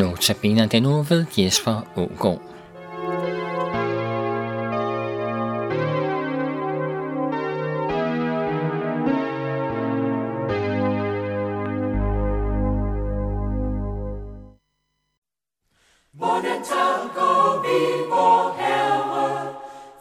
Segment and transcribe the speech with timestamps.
[0.00, 2.40] Notabene den nu ved Jesper Ågaard.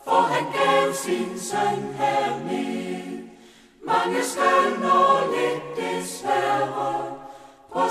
[0.06, 3.30] For sin søn herned.
[3.86, 5.09] Mange skønner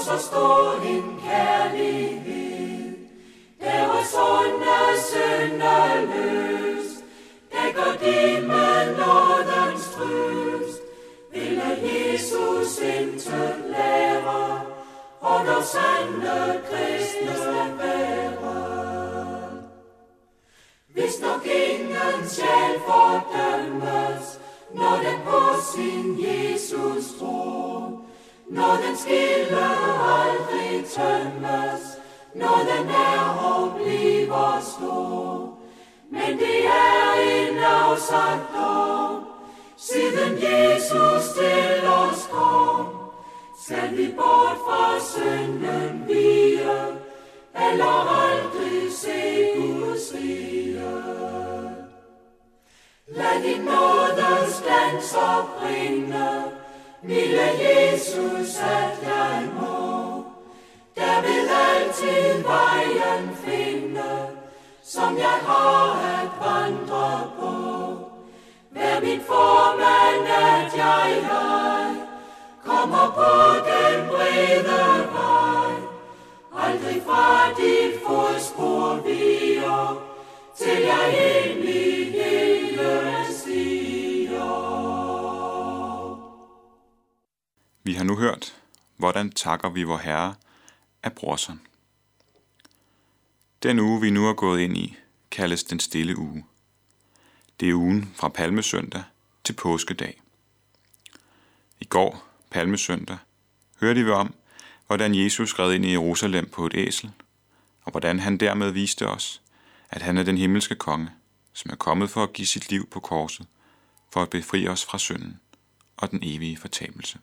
[0.08, 2.96] så stor en kærlighed.
[3.60, 4.57] Deres onde sådan
[28.50, 29.66] når den skille
[30.18, 31.82] aldrig tømmes,
[32.34, 33.20] når den er
[33.52, 35.58] og bliver stor.
[36.10, 39.27] Men det er en afsagt dom,
[39.77, 42.86] siden Jesus til os kom.
[43.64, 46.80] Skal vi bort fra synden vige,
[47.55, 50.48] eller aldrig se Guds rige?
[53.08, 56.47] Lad din nådes glans opringe,
[57.09, 60.25] Milde Jesus, at jeg må,
[60.97, 64.11] der vil altid vejen finde,
[64.83, 67.55] som jeg har at vandre på.
[68.70, 69.67] Vær mit for
[89.09, 90.35] hvordan takker vi vor Herre
[91.02, 91.61] af Brorson.
[93.63, 94.96] Den uge, vi nu er gået ind i,
[95.30, 96.45] kaldes den stille uge.
[97.61, 99.02] Det er ugen fra Palmesøndag
[99.45, 100.20] til påskedag.
[101.80, 103.18] I går, Palmesøndag,
[103.80, 104.35] hørte vi om,
[104.86, 107.11] hvordan Jesus red ind i Jerusalem på et æsel,
[107.85, 109.42] og hvordan han dermed viste os,
[109.91, 111.11] at han er den himmelske konge,
[111.52, 113.47] som er kommet for at give sit liv på korset,
[114.13, 115.41] for at befri os fra synden
[115.97, 117.18] og den evige fortabelse.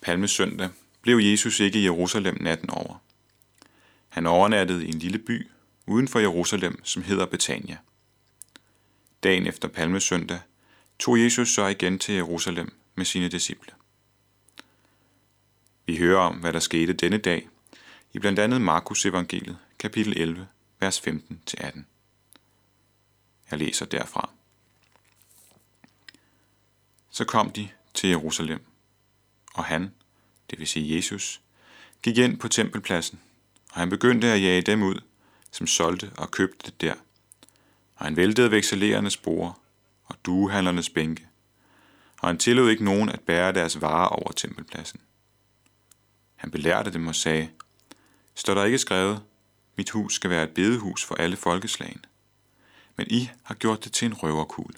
[0.00, 0.70] Palmesøndag
[1.02, 3.02] blev Jesus ikke i Jerusalem natten over.
[4.08, 5.48] Han overnattede i en lille by
[5.86, 7.76] uden for Jerusalem, som hedder Betania.
[9.22, 10.40] Dagen efter Palmesøndag
[10.98, 13.72] tog Jesus så igen til Jerusalem med sine disciple.
[15.86, 17.48] Vi hører om, hvad der skete denne dag
[18.12, 20.48] i blandt andet Markus evangeliet, kapitel 11,
[20.80, 21.80] vers 15-18.
[23.50, 24.30] Jeg læser derfra.
[27.10, 28.69] Så kom de til Jerusalem,
[29.60, 29.94] og han,
[30.50, 31.40] det vil sige Jesus,
[32.02, 33.20] gik ind på tempelpladsen,
[33.72, 35.00] og han begyndte at jage dem ud,
[35.50, 36.94] som solgte og købte det der.
[37.96, 39.60] Og han væltede vekselerernes bord
[40.04, 41.26] og duehandlernes bænke,
[42.20, 45.00] og han tillod ikke nogen at bære deres varer over tempelpladsen.
[46.36, 47.48] Han belærte dem og sagde,
[48.34, 49.22] står der ikke skrevet,
[49.76, 52.02] mit hus skal være et bedehus for alle folkeslagene,
[52.96, 54.76] men I har gjort det til en røverkugle.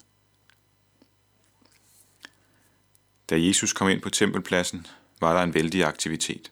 [3.32, 4.86] Da Jesus kom ind på tempelpladsen,
[5.20, 6.50] var der en vældig aktivitet.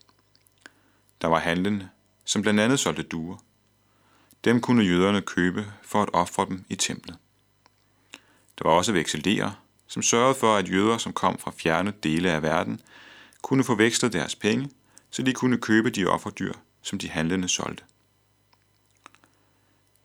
[1.22, 1.88] Der var handlende,
[2.24, 3.36] som blandt andet solgte duer.
[4.44, 7.16] Dem kunne jøderne købe for at ofre dem i templet.
[8.58, 9.54] Der var også vekselerere,
[9.86, 12.80] som sørgede for, at jøder, som kom fra fjerne dele af verden,
[13.42, 14.70] kunne få vekslet deres penge,
[15.10, 16.52] så de kunne købe de offerdyr,
[16.82, 17.84] som de handlende solgte.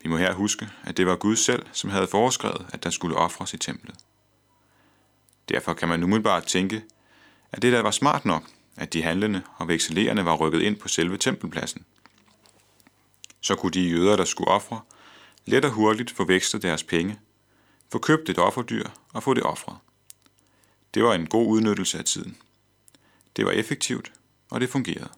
[0.02, 3.18] Vi må her huske, at det var Gud selv, som havde foreskrevet, at der skulle
[3.18, 3.96] ofres i templet.
[5.50, 6.84] Derfor kan man umiddelbart tænke,
[7.52, 8.44] at det der var smart nok,
[8.76, 11.86] at de handlende og vekselerende var rykket ind på selve tempelpladsen.
[13.42, 14.82] Så kunne de jøder, der skulle ofre,
[15.46, 17.20] let og hurtigt få vekslet deres penge,
[17.92, 19.78] få købt et offerdyr og få det offret.
[20.94, 22.38] Det var en god udnyttelse af tiden.
[23.36, 24.14] Det var effektivt,
[24.52, 25.10] og det fungerede.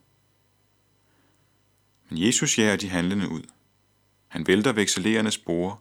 [2.09, 3.43] Men Jesus jager de handlende ud.
[4.27, 5.75] Han vælter vekselerernes borde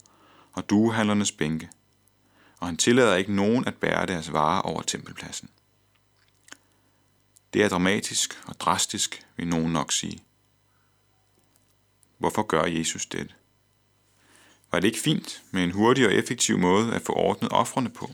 [0.52, 1.70] og duehandlernes bænke,
[2.60, 5.48] og han tillader ikke nogen at bære deres varer over tempelpladsen.
[7.52, 10.18] Det er dramatisk og drastisk, vil nogen nok sige.
[12.18, 13.34] Hvorfor gør Jesus det?
[14.70, 18.10] Var det ikke fint med en hurtig og effektiv måde at få ordnet offrene på?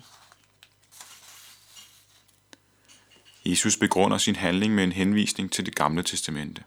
[3.45, 6.65] Jesus begrunder sin handling med en henvisning til det gamle testamente.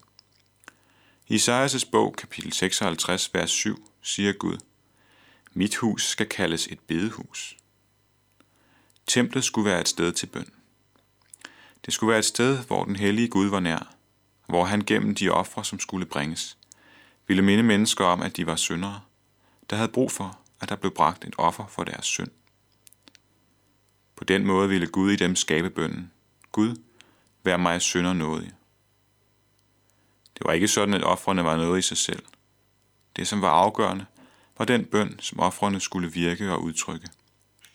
[1.28, 4.58] I Isaias' bog, kapitel 56, vers 7, siger Gud,
[5.52, 7.56] Mit hus skal kaldes et bedehus.
[9.06, 10.50] Templet skulle være et sted til bøn.
[11.84, 13.94] Det skulle være et sted, hvor den hellige Gud var nær,
[14.46, 16.58] hvor han gennem de ofre, som skulle bringes,
[17.26, 19.00] ville minde mennesker om, at de var syndere,
[19.70, 22.30] der havde brug for, at der blev bragt et offer for deres synd.
[24.16, 26.10] På den måde ville Gud i dem skabe bønden.
[26.52, 26.76] Gud,
[27.44, 28.52] vær mig synder nådig.
[30.38, 32.22] Det var ikke sådan, at offrene var noget i sig selv.
[33.16, 34.06] Det, som var afgørende,
[34.58, 37.08] var den bøn, som offrene skulle virke og udtrykke.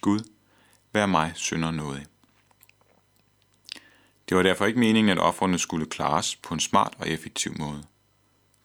[0.02, 0.20] Gud,
[0.94, 2.06] vær mig synder nådig.
[4.30, 7.84] Det var derfor ikke meningen, at offrene skulle klares på en smart og effektiv måde.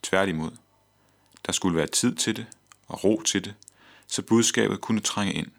[0.02, 0.50] Tværtimod.
[1.46, 2.46] Der skulle være tid til det
[2.86, 3.54] og ro til det,
[4.06, 5.50] så budskabet kunne trænge ind.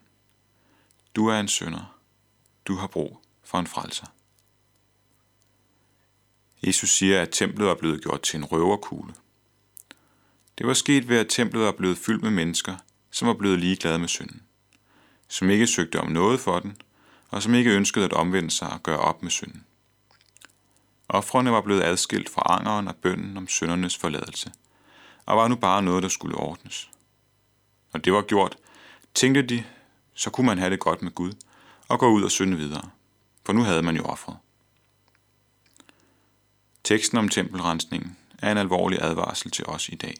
[1.15, 1.97] Du er en synder.
[2.65, 4.05] Du har brug for en frelser.
[6.63, 9.13] Jesus siger, at templet er blevet gjort til en røverkugle.
[10.57, 12.77] Det var sket ved, at templet er blevet fyldt med mennesker,
[13.11, 14.41] som var blevet ligeglade med synden,
[15.27, 16.77] som ikke søgte om noget for den,
[17.29, 19.65] og som ikke ønskede at omvende sig og gøre op med synden.
[21.09, 24.51] Offrene var blevet adskilt fra angeren og bønden om syndernes forladelse,
[25.25, 26.89] og var nu bare noget, der skulle ordnes.
[27.93, 28.55] Når det var gjort,
[29.13, 29.63] tænkte de,
[30.13, 31.31] så kunne man have det godt med Gud
[31.87, 32.89] og gå ud og synde videre,
[33.45, 34.37] for nu havde man jo offret.
[36.83, 40.15] Teksten om tempelrensningen er en alvorlig advarsel til os i dag.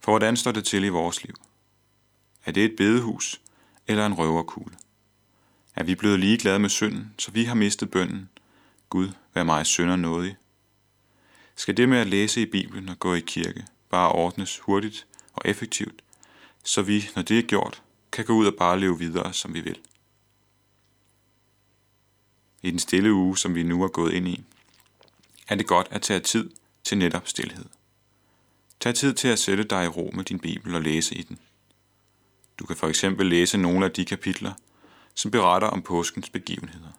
[0.00, 1.34] For hvordan står det til i vores liv?
[2.44, 3.40] Er det et bedehus
[3.86, 4.76] eller en røverkugle?
[5.76, 8.28] Er vi blevet ligeglade med synden, så vi har mistet bønden?
[8.88, 10.36] Gud, vær mig synder nådig.
[11.56, 15.42] Skal det med at læse i Bibelen og gå i kirke bare ordnes hurtigt og
[15.44, 16.02] effektivt,
[16.64, 17.82] så vi, når det er gjort,
[18.12, 19.78] kan gå ud og bare leve videre, som vi vil?
[22.62, 24.44] I den stille uge, som vi nu er gået ind i,
[25.48, 26.50] er det godt at tage tid
[26.84, 27.64] til netop stillhed.
[28.80, 31.38] Tag tid til at sætte dig i ro med din Bibel og læse i den.
[32.60, 34.52] Du kan for eksempel læse nogle af de kapitler,
[35.14, 36.90] som beretter om påskens begivenheder.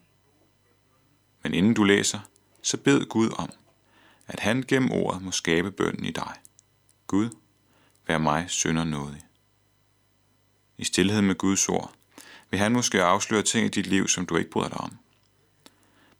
[1.43, 2.19] Men inden du læser,
[2.61, 3.49] så bed Gud om,
[4.27, 6.33] at han gennem ordet må skabe bønden i dig.
[7.07, 7.29] Gud,
[8.07, 9.21] vær mig sønder nådig.
[10.77, 11.93] I stillhed med Guds ord
[12.49, 14.97] vil han måske afsløre ting i dit liv, som du ikke bryder dig om.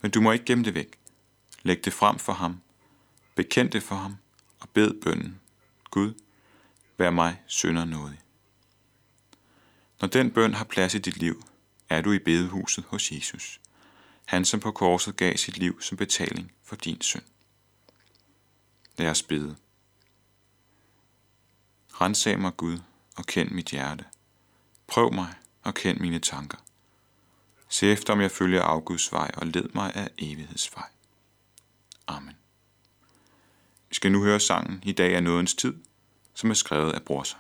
[0.02, 1.00] Men du må ikke gemme det væk.
[1.64, 2.62] Læg det frem for ham.
[3.36, 4.18] Bekend det for ham
[4.60, 5.40] og bed bønnen.
[5.92, 6.14] Gud,
[6.98, 8.21] vær mig sønder nådig.
[10.02, 11.44] Når den bøn har plads i dit liv,
[11.90, 13.62] er du i bedehuset hos Jesus.
[14.26, 17.24] Han, som på korset gav sit liv som betaling for din synd.
[18.98, 19.56] Lad os bede.
[22.02, 22.80] Rensag mig Gud
[23.16, 24.06] og kend mit hjerte.
[24.88, 25.34] Prøv mig
[25.64, 26.58] og kend mine tanker.
[27.70, 30.90] Se efter, om jeg følger afguds vej og led mig af evighedsvej.
[32.08, 32.36] Amen.
[33.90, 35.74] Vi skal nu høre sangen I dag er nådens tid,
[36.34, 37.40] som er skrevet af Brorsen.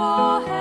[0.00, 0.59] forehead.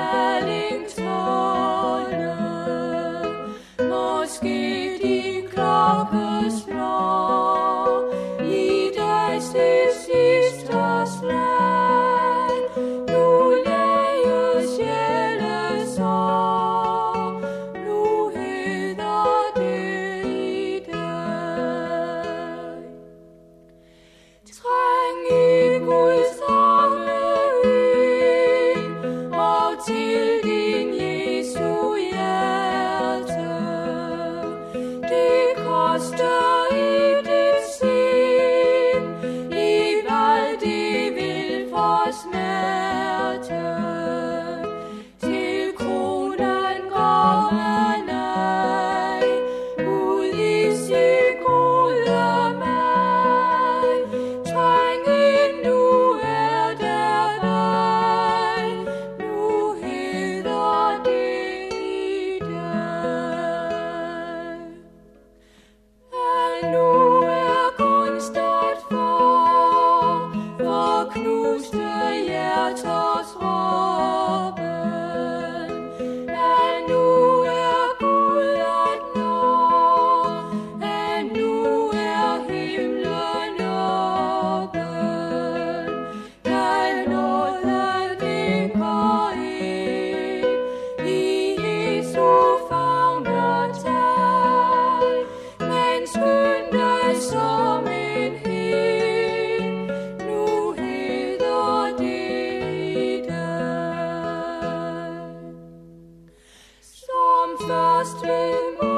[42.10, 44.19] ice melted.
[108.00, 108.89] Master.